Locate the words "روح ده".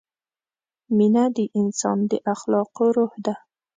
2.97-3.35